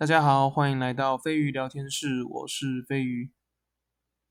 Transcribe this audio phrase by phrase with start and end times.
[0.00, 3.34] 大家好，欢迎来到飞鱼聊天室，我是飞鱼。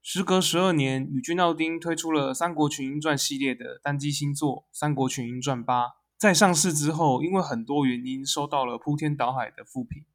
[0.02, 5.84] 时隔十二年，宇君奥丁推出了《三国群英传》系列的单机新作《三国群英传八》。
[6.18, 10.06] 在上市之后，因为很多原因，收到了铺天倒海的负评。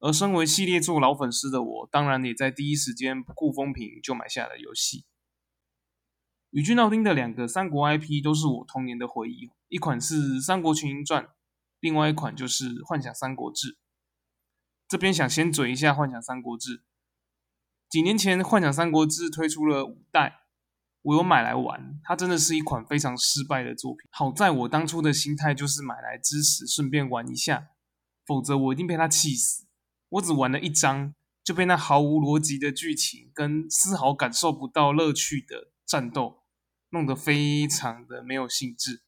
[0.00, 5.04] 而身为系列作老粉丝的我，当然也在第一时间不顾风评就买下了游戏。
[6.50, 11.22] 宇君奥丁的两个三国 IP 都是我童年的回忆，一款是《三国群英传》，
[11.78, 13.74] 另外一款就是《幻想三国志》。
[14.90, 16.78] 这边想先嘴一下《幻想三国志》。
[17.88, 20.40] 几年前，《幻想三国志》推出了五代，
[21.02, 22.00] 我有买来玩。
[22.02, 24.08] 它真的是一款非常失败的作品。
[24.10, 27.68] 好在我当初的心态就是买来支持，顺便玩一下，
[28.26, 29.68] 否则我一定被他气死。
[30.08, 31.14] 我只玩了一章，
[31.44, 36.42] 就被那毫无逻辑的剧情跟丝毫感受不到乐趣的战斗
[36.88, 39.02] 弄得非常的没有兴致。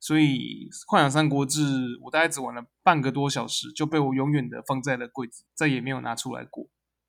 [0.00, 1.60] 所以《幻想三国志》，
[2.02, 6.66] 我大概只玩了半个多小时，就被我永远的放在了柜子，再也没有拿出来过。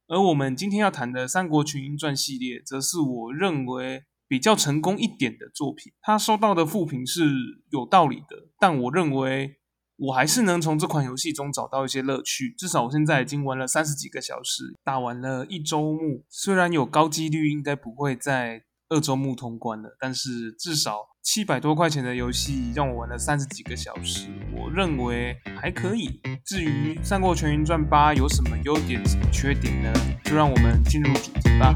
[0.08, 5.93] 而我们今天要谈的《三国群英传》系列，则是我认为比较成功一点的作品。
[6.02, 7.24] 它收到的负评是
[7.71, 9.60] 有道理的，但我认为
[9.96, 12.54] 我还是能从这款游戏中找到一些乐趣。
[12.58, 21.07] 至少我现在已经玩了三十几个小时，打完了一周目，虽然有高几率应该不会在二周目通关了，但是至少。
[21.23, 26.20] 七百多块钱的游戏让我玩了三十几个小时，我认为还可以。
[26.43, 29.93] 至于《三国全员传八》有什么优点、什么缺点呢？
[30.25, 31.71] 就让我们进入主题吧。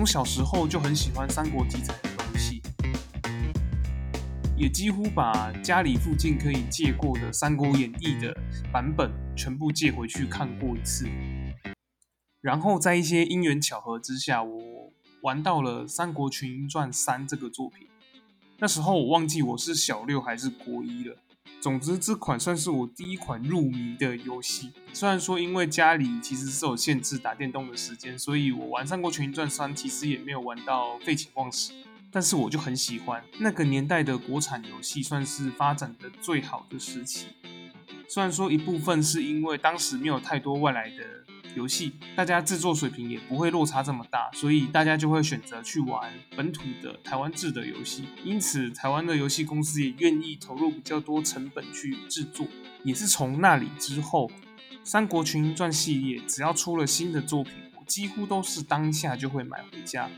[0.00, 2.62] 从小时候就很喜欢三国题材的东西，
[4.56, 8.34] 也几乎把家里附近可以借过的《三国演义》的
[8.72, 11.06] 版本全部借回去看过一次。
[12.40, 17.86] 然后在一些因缘巧合之下，我玩到了《三国群英传三》这个作品。
[18.56, 21.14] 那时候我忘记我是小六还是国一了。
[21.60, 24.72] 总之，这款算是我第一款入迷的游戏。
[24.92, 31.72] 虽然说因为家里其实是有限制打电动的时间，所以我玩《上过《全英传三》其实也没有玩到废寝忘食。
[32.10, 37.28] 但是我就很喜欢那个年代的国产游戏，算是发展的最好的时期。
[38.08, 41.04] 虽然说一部分是因为当时没有太多外来的。
[41.56, 48.04] 游戏大家制作水平也不会落差这么大，所以大家就会选择去玩本土的台湾制的游戏。
[48.22, 52.46] 因此，台湾的游戏公司也愿意投入比较多成本去制作。
[52.84, 54.28] 也是从那里之后，
[54.84, 60.08] 《三国群英传》系列只要出了新的作品，我几乎都是当下就会买回家，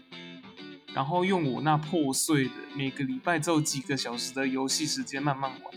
[0.93, 5.75] 然后用我那破碎的每个礼拜只有几个小时的游戏时间慢慢玩。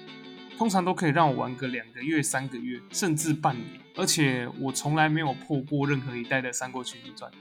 [0.57, 3.67] 通常都可以让我玩个两个月、三个月，甚至半年。
[3.95, 7.31] 而且我从来没有破过任何一代的《三国群英传》，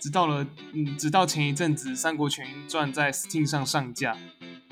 [0.00, 4.16] 直到了嗯，直到前一阵子《三国群英传》在 Steam 上上架，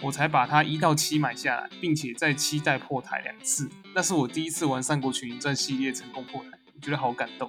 [0.02, 3.68] 我才把它一到七买下来，并且在七代破台两次。
[3.94, 7.48] 那是我第一次玩《三国群英传》系列成功破台，我觉得好感动。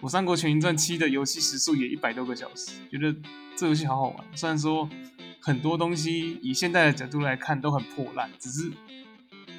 [0.00, 3.14] 我《三国群英传七》的游戏时速也一百多个小时，觉得
[3.56, 4.24] 这游戏好好玩。
[4.34, 4.88] 虽然说
[5.40, 8.70] 很多东西以现在的角度来看都很破烂，只是。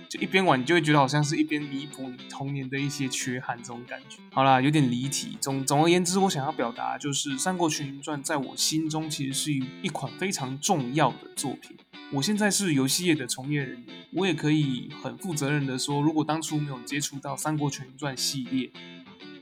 [0.10, 4.18] 就一边玩，你就会觉得好像是一边弥补你童年的一些缺憾，这种感觉。
[4.32, 5.38] 好啦，有点离题。
[5.40, 11.78] 总总而言之，我想要表达就是《三国群英传》在我心中其实是一一款非常重要的作品。
[12.12, 18.72] 我现在是游戏业的从业人员，我也可以很负责任的说，如果当初没有接触到《三国群英传》系列，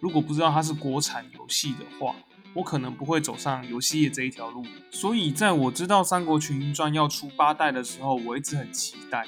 [0.01, 2.13] 如果不知道它是国产游戏的话，
[2.53, 4.65] 我可能不会走上游戏业这一条路。
[4.91, 9.25] 所以在我知道《三国群英传》要出八代的时候，我一直很期待。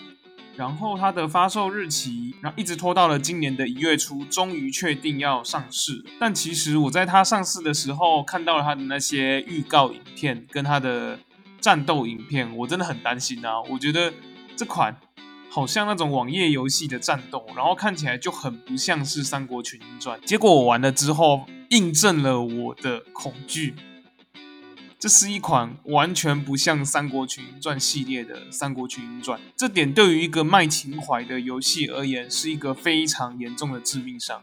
[0.59, 6.03] 然后它的发售日期，然后一直拖到了今年的一月初，终于确定要上市。
[6.19, 11.17] 但其实我在它上市的时候，看到了它的那些预告影片跟它的
[11.61, 13.61] 战斗影片，我真的很担心啊！
[13.69, 14.11] 我觉得
[14.57, 14.93] 这款
[15.49, 20.19] 好像那种网页游戏的战斗，然后看起来就很不像是《三国群英传》。
[20.25, 23.75] 结果我玩了之后，印证了我的恐惧。
[24.99, 34.41] 这是一款完全不像《三国群英传》系列的《三国群英传》，这点对于一个卖情怀的游戏而言，是一个非常严重的致命伤。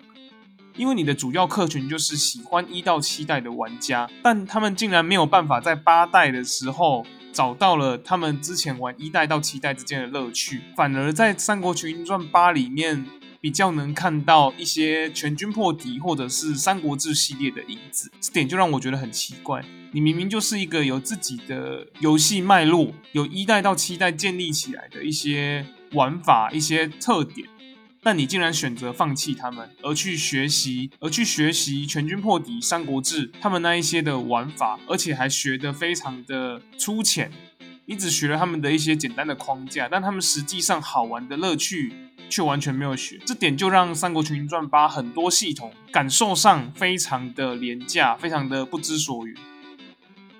[0.75, 7.05] 因为你的主要客群就是喜欢一到七代的玩家，但他们竟然没有办法在八代的时候
[7.35, 13.05] 找到了他们之前玩一代到七代之间的乐趣，反而在《三国群英传八》里面
[13.41, 19.65] 比较能看到一些全军破敌或者是三国志系列的影子，这点就让我觉得很奇怪。
[19.93, 27.49] 你明明就是一个有自己的游戏脉络，有一代到七代建立起来的一些玩法、一些特点，
[28.03, 37.31] 但你竟然选择放弃他们，而去学习，而去学习全军破敌、三国志他们那一些的玩法，而且还学得非常的粗浅。
[37.87, 41.93] 你只学了他们的一些简单的框架，但他们实际上好玩的乐趣
[42.28, 49.34] 却完全没有学，这点就让《三国群英传八》很多系统感受上非常的廉价，非常的不知所云。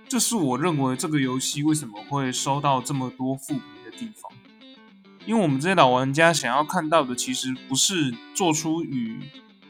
[0.09, 4.31] 这是我认为这个游戏为什么会收到这么多负评的地方，
[5.27, 9.19] 因为我们这些老玩家想要看到的，其实不是做出与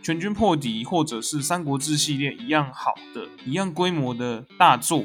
[0.02, 5.04] 全军破敌或者是三国志系列一样好的、一样规模的大作。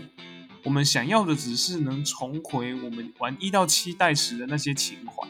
[0.63, 5.27] 我们想要的只是能重回我们玩一到七代时的那些情怀，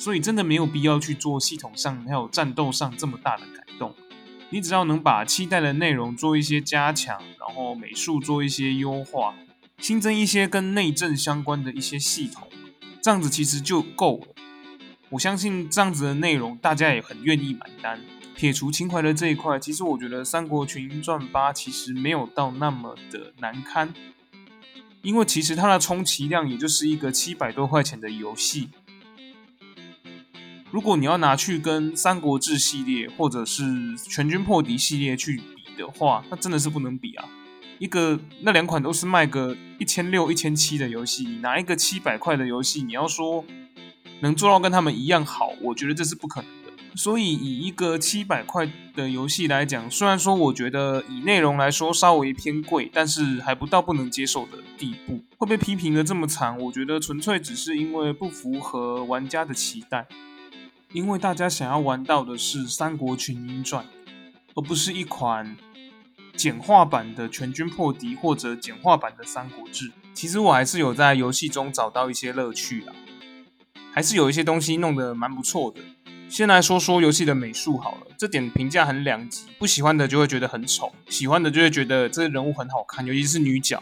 [0.00, 3.94] 所以真的没有必要去做系统上还有战斗上这么大的改动。
[4.48, 9.34] 你只要能把期待的内容做一些加强，然后美术做一些优化，
[9.76, 12.48] 新增一些跟内政相关的一些系统，
[13.02, 14.34] 这样子其实就够了。
[15.10, 18.00] 我相信这样子的内容大家也很愿意买单。
[18.34, 23.92] 撇除情怀的这一块，其实我觉得《三国群英传八》其实没有到那么的难堪，
[25.02, 28.70] 因为其实它的充其量也就是一个七百多块钱的游戏。
[30.70, 33.64] 如果你要拿去跟《三国志》系列或者是
[34.04, 37.24] 《全军破敌》系列去比的话，那真的是不能比啊！
[37.80, 43.44] 一个那两款都是卖个一千六、一千七的游戏，你拿一个七百块的游戏，你要说
[44.20, 46.70] 能做到跟他们一样好，我觉得这是不可能的。
[46.94, 55.20] 所以，以一个七百块的游戏来讲，虽然说我觉得以内容来说稍微偏贵，但是还不到不能接受的地步。
[55.36, 60.06] 会被批评的这么惨，我觉得纯粹只是因为不符合玩家的期待。
[60.92, 63.84] 因为大家想要玩到的是《三国群英传》，
[64.56, 65.56] 而不是一款
[66.34, 69.88] 简化版的《全军破敌》或者简化版的《三国志》。
[70.12, 72.92] 其实我还是有在游戏中找到一些乐趣啦，
[73.92, 75.80] 还是有一些东西弄得蛮不错的。
[76.28, 83.80] 先来说说游戏的美术好了，这点评价很两极，不喜欢的就会觉得很丑，喜欢的就会觉得这人物很好看，尤其是女角。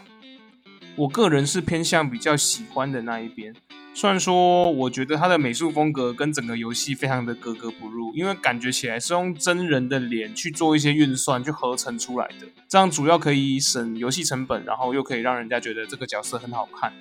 [0.95, 3.55] 我个人是偏向比较喜欢的那一边。
[3.99, 16.93] 虽然说我觉得它的美术风格跟整个游戏非常的格格不入，因为感觉起来是用真人的脸去做一些运算去合成出来的，这样主要可以省游戏成本，然后又可以让人家觉得这个角色很好看。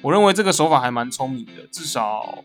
[0.00, 2.42] 我认为这个手法还蛮聪明的，至少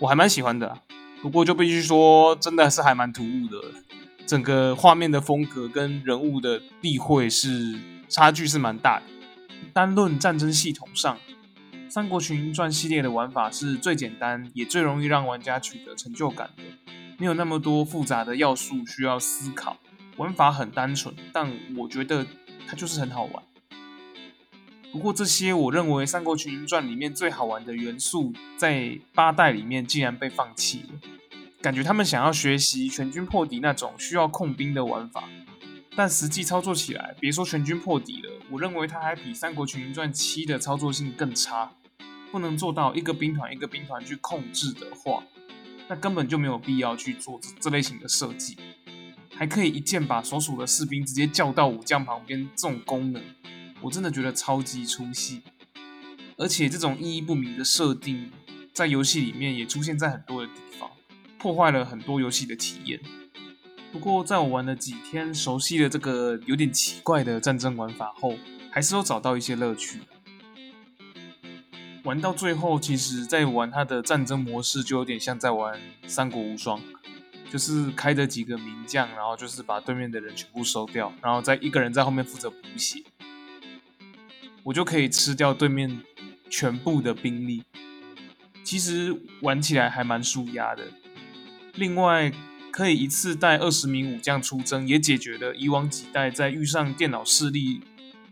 [0.00, 0.76] 我还蛮喜欢的。
[1.22, 3.68] 不过就必须说，真的是还蛮突兀的，
[4.26, 7.78] 整个画面的风格跟人物的立绘是
[8.08, 9.04] 差距是蛮大的。
[9.72, 11.14] 单论战争系统上，
[11.90, 16.62] 《三国群英传》系列的玩法是最简单，也最容易让玩家取得成就感的，
[17.18, 19.76] 没有那么多复杂的要素需要思考，
[20.16, 22.24] 玩法很单纯，但我觉得
[22.68, 23.42] 它就是很好玩。
[24.92, 31.00] 不过这些我认为《三国群英传》里面最好玩的元素，在八代里面竟然被放弃了。
[31.60, 35.28] 感觉他们想要学习全军破敌那种需要控兵的玩法，
[35.96, 41.72] 但实际操作起来，别说全军破敌了，我认为它还比《三国群英传七》的操作性更差。
[42.30, 45.22] 不能做到一个兵团一个兵团去控制的话，
[45.88, 48.56] 那根本就没有必要去做这这类型的设计。
[49.34, 53.22] 还可以一键把所属的士兵直接叫到武将旁边，这种功能。
[53.80, 55.40] 我真的觉得超级出戏，
[56.36, 58.30] 而且这种意义不明的设定，
[58.74, 60.90] 在游戏里面也出现在很多的地方，
[61.38, 63.00] 破坏了很多游戏的体验。
[63.90, 68.36] 不过，在我玩了几天，熟悉了这个有点奇怪的战争玩法后，
[68.70, 70.00] 还是有找到一些乐趣。
[72.04, 75.74] 玩到最后，其实在玩它的战争模式，就有点像在玩
[76.06, 76.80] 《三国无双》，
[77.50, 83.02] 就是开着几个名将，然后就是把对面的人全部收掉，然后再一个人在后面负责补血。
[84.62, 86.00] 我就可以吃掉对面
[86.48, 87.62] 全部的兵力，
[88.64, 90.84] 其实玩起来还蛮舒压的。
[91.74, 92.32] 另外，
[92.70, 97.82] 可以一次带二十名武将出征，也解决了以往几代在遇上电脑势力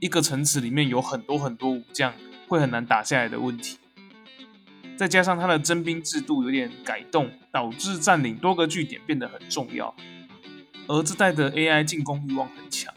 [0.00, 2.14] 一个城池里面有很多很多武将
[2.48, 3.78] 会很难打下来的问题。
[4.96, 9.94] 再加上他的征兵制度有点改动，导致占领多个据点变得很重要。
[10.88, 12.92] 而这代的 AI 进攻欲望很强。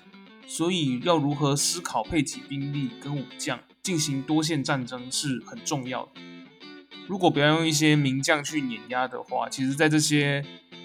[0.48, 6.22] 所以要如何思考配给兵力跟武将进行多线战争是很重要的。
[7.08, 10.44] 如果不要用一些名将去碾压的话，其实在这些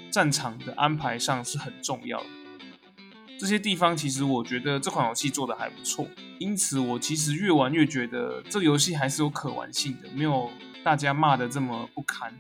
[0.09, 2.27] 战场的安排上是很重要的。
[3.39, 10.51] 这些地方其实我觉得这款游戏做的还不错，因此我其实越玩越觉得这个游戏还是有可玩性的，没有
[10.83, 12.33] 大家骂的这么不堪。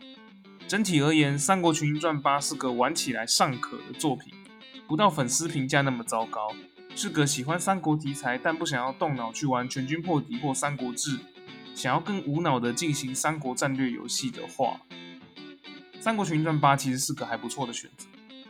[0.67, 4.33] 整体而言，《三国群英传八》是个玩起来尚可的作品，
[4.89, 6.53] 不到粉丝评价那么糟糕。
[6.97, 11.19] 是个喜欢三国题材但不想要动脑去玩《全军破敌》或《三国志》，
[11.75, 14.81] 想要更无脑的进行三国战略游戏的话，
[16.01, 18.07] 《三国群英传八》其实是个还不错的选择。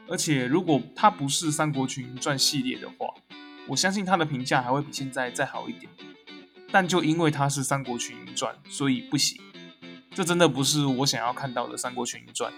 [0.09, 3.13] 而且，如果它不是《三国群英传》系列的话，
[3.67, 5.91] 我相信它的评价还会比现在再好一点。
[6.71, 9.41] 但就因为它是《三国群英传》，所以不行。
[10.15, 12.53] 这真的不是我想要看到的《三国群英传》。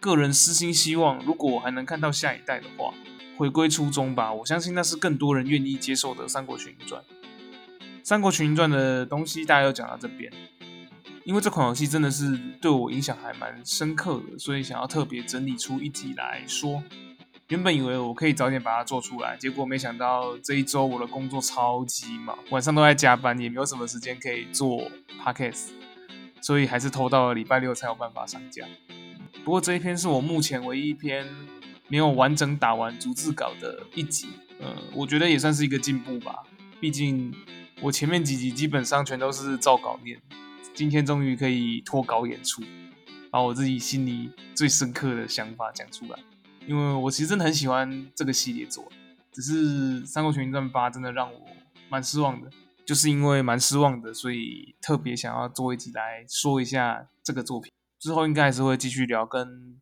[0.00, 2.92] 个人私心希望，如果我还能看到下一代的话，
[3.38, 4.32] 回归初衷吧。
[4.32, 7.02] 我相信那是更多人愿意接受的《三国群英传》。
[8.02, 10.30] 《三国群英传》的东西大家就讲到这边，
[11.24, 16.82] 因为这款游戏真的是对我影响还蛮深刻的，所以想要特别整理出一集来说。
[17.48, 24.90] 原本以为我可以早点把它做出来，结果没想到这一周我的工作超级忙，晚上都在加班，也没有什么时间可以做
[25.22, 25.68] podcast，
[26.40, 28.64] 所以还是拖到了礼拜六才有办法上架。
[29.44, 31.26] 不过这一篇是我目前唯一一篇
[31.88, 34.28] 没有完整打完逐字稿的一集，
[34.60, 36.42] 呃，我觉得也算是一个进步吧。
[36.80, 37.34] 毕竟
[37.82, 40.18] 我前面几集基本上全都是照稿念，
[40.74, 42.62] 今天终于可以脱稿演出，
[43.30, 46.18] 把我自己心里最深刻的想法讲出来。
[46.66, 48.90] 因为我其实真的很喜欢这个系列作，
[49.30, 51.40] 只是《三国群英传八》真的让我
[51.88, 52.50] 蛮失望的。
[52.84, 57.72] 就是因为蛮失望的，所以特别想要做一集来说一下这个作品。
[57.98, 59.80] 之后应该还是会继续聊跟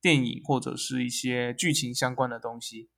[0.00, 2.88] 电影或者是一些剧情相关的东西。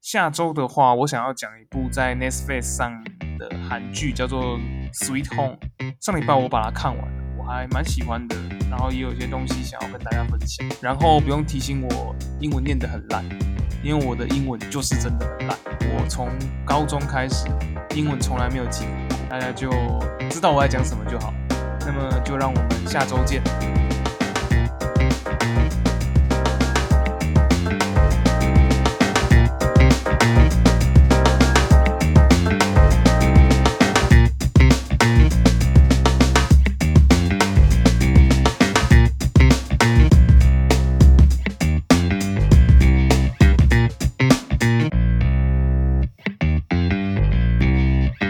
[0.00, 3.04] 下周的话，我想要讲一部在 Netflix 上
[3.38, 4.58] 的韩剧，叫做
[4.92, 5.56] 《Sweet Home》。
[6.00, 8.36] 上礼拜我把它看完了，我还蛮喜欢的。
[8.70, 10.66] 然后也有一些东西想要跟大家分享。
[10.80, 13.24] 然后不用提醒我英文念得很烂，
[13.82, 15.58] 因为我的英文就是真的很烂。
[15.92, 16.28] 我从
[16.64, 17.46] 高中开始，
[17.96, 19.14] 英文从来没有进步。
[19.28, 19.70] 大家就
[20.28, 21.34] 知道我在讲什么就好。
[21.80, 23.42] 那么就让我们下周见。